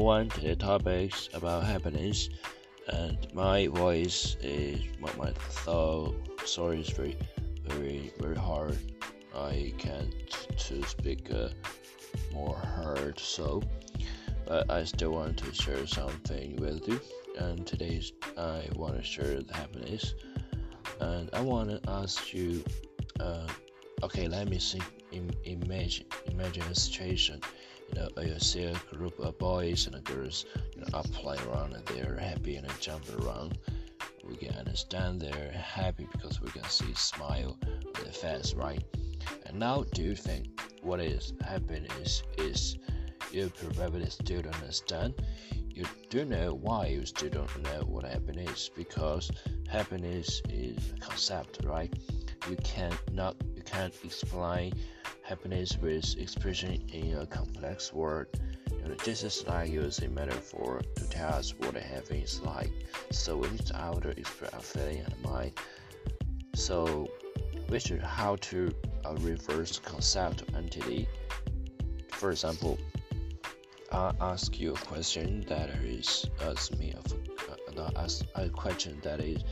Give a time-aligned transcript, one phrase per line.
[0.00, 0.28] everyone.
[0.40, 2.30] the topics about happiness,
[2.88, 5.30] and my voice is my my
[5.62, 6.16] thought.
[6.46, 7.18] Sorry, is very,
[7.68, 8.78] very, very hard.
[9.36, 10.14] I can't
[10.56, 11.50] to speak uh,
[12.32, 13.62] more hard, so
[14.46, 16.98] but I still want to share something with you.
[17.38, 18.00] And today
[18.38, 20.14] I want to share the happiness,
[21.00, 22.64] and I want to ask you.
[23.20, 23.46] Uh,
[24.02, 24.84] okay, let me think.
[25.44, 27.42] imagine, imagine a situation
[27.94, 30.44] you know, you see a group of boys and girls,
[30.74, 33.58] you know, are playing around and they're happy and jumping around.
[34.28, 38.82] We can understand they're happy because we can see smile on their face, right?
[39.46, 42.76] And now, do you think what is happiness is?
[43.32, 45.14] You probably still don't understand.
[45.68, 49.30] You do know why you still don't know what happiness is because
[49.68, 51.92] happiness is a concept, right?
[52.48, 54.72] You cannot you can't explain
[55.30, 58.26] happiness with expression in a complex word.
[58.68, 62.72] You know, just as like using metaphor to tell us what having is like,
[63.12, 65.52] so we need to express our feeling and mind.
[66.54, 67.08] So,
[67.68, 71.06] we should how to uh, reverse concept entity.
[72.08, 72.76] For example,
[73.92, 79.20] I ask you a question that is ask me of uh, ask a question that
[79.20, 79.44] is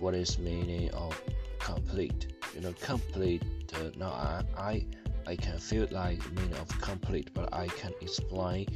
[0.00, 1.18] what is meaning of
[1.58, 3.42] complete you know complete
[3.74, 4.86] uh, now I, I
[5.28, 8.66] I can feel like meaning of complete but I can explain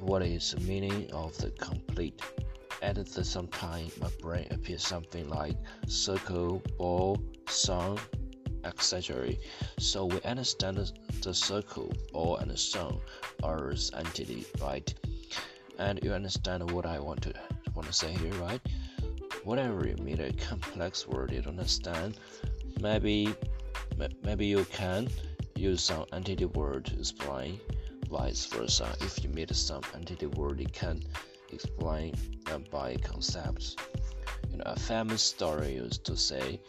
[0.00, 2.20] what is the meaning of the complete.
[2.82, 5.54] At the same time my brain appears something like
[5.86, 7.98] circle ball sun,
[8.64, 9.34] etc
[9.78, 10.76] so we understand
[11.22, 13.00] the, circle ball and song
[13.44, 14.92] are entity right.
[15.78, 17.32] And you understand what I want to
[17.76, 18.60] want to say here right?
[19.44, 22.18] Whatever you mean a complex word you don't understand.
[22.80, 23.32] Maybe
[24.24, 25.08] maybe you can
[25.56, 27.60] use some entity word to explain
[28.10, 31.02] vice versa if you meet some entity word you can
[31.52, 32.14] explain
[32.70, 33.76] by concepts
[34.50, 36.60] you know a famous story used to say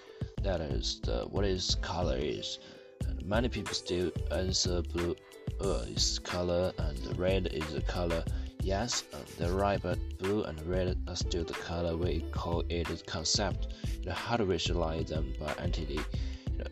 [0.41, 2.59] that is the what is color is
[3.07, 5.15] and many people still answer blue
[5.61, 8.23] uh, is color and red is the color.
[8.61, 13.05] Yes uh, they're right but blue and red are still the color we call it
[13.05, 13.67] concept.
[14.01, 15.99] You know how to visualize them by entity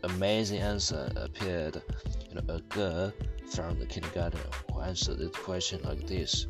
[0.02, 1.82] amazing answer appeared.
[2.28, 3.12] You know, a girl
[3.50, 4.40] from the kindergarten
[4.72, 6.46] who answered the question like this.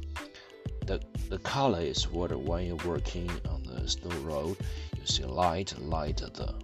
[0.87, 4.57] The, the color is what when you're working on the snow road,
[4.97, 6.55] you see light, light the,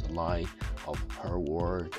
[0.00, 0.46] the light
[0.86, 1.94] of her word.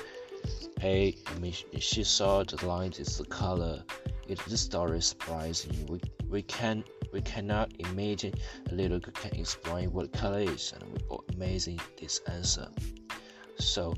[0.80, 3.82] Hey, I mean, she saw the light is the color.
[4.26, 5.86] It this story is surprising.
[5.86, 6.82] We we can
[7.12, 8.34] we cannot imagine
[8.70, 12.68] a little girl can explain what color is, and we oh, amazing this answer.
[13.58, 13.94] So,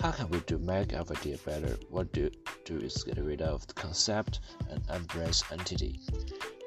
[0.00, 1.76] how can we do make our idea better?
[1.90, 2.30] What do
[2.64, 6.00] do is get rid of the concept and embrace entity.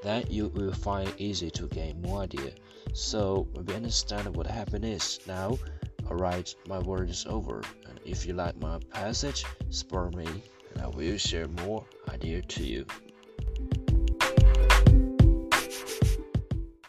[0.01, 2.51] Then you will find easy to gain more idea.
[2.93, 5.59] So we understand what happiness now.
[6.07, 7.61] Alright, my word is over.
[7.87, 10.27] And if you like my passage, spur me
[10.73, 12.85] and I will share more idea to you.